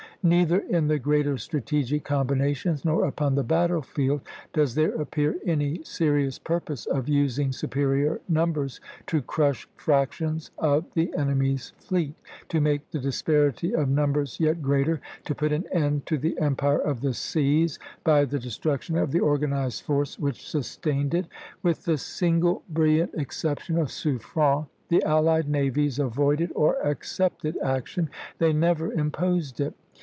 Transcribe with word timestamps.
Neither 0.23 0.59
in 0.59 0.87
the 0.87 0.99
greater 0.99 1.35
strategic 1.39 2.03
combinations, 2.03 2.85
nor 2.85 3.05
upon 3.05 3.33
the 3.33 3.43
battlefield, 3.43 4.21
does 4.53 4.75
there 4.75 4.93
appear 5.01 5.39
any 5.47 5.83
serious 5.83 6.37
purpose 6.37 6.85
of 6.85 7.09
using 7.09 7.51
superior 7.51 8.21
numbers 8.29 8.79
to 9.07 9.23
crush 9.23 9.67
fractions 9.77 10.51
of 10.59 10.85
the 10.93 11.11
enemy's 11.17 11.71
fleet, 11.79 12.13
to 12.49 12.61
make 12.61 12.87
the 12.91 12.99
disparity 12.99 13.73
of 13.73 13.89
numbers 13.89 14.39
yet 14.39 14.61
greater, 14.61 15.01
to 15.25 15.33
put 15.33 15.51
an 15.51 15.65
end 15.71 16.05
to 16.05 16.19
the 16.19 16.39
empire 16.39 16.77
of 16.77 17.01
the 17.01 17.15
seas 17.15 17.79
by 18.03 18.23
the 18.23 18.37
destruction 18.37 18.99
of 18.99 19.11
the 19.11 19.19
organized 19.21 19.81
force 19.83 20.19
which 20.19 20.47
sustained 20.47 21.15
it. 21.15 21.25
With 21.63 21.85
the 21.85 21.97
single 21.97 22.61
brilliant 22.69 23.15
exception 23.15 23.75
of 23.79 23.87
Suffren, 23.87 24.67
the 24.87 25.01
allied 25.01 25.49
navies 25.49 25.97
avoided 25.97 26.51
or 26.53 26.75
accepted 26.87 27.57
action; 27.63 28.07
they 28.37 28.53
never 28.53 28.93
imposed 28.93 29.59
it. 29.59 29.73